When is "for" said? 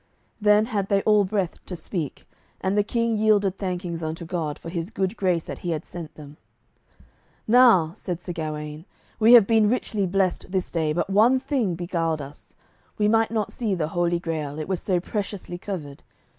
4.57-4.69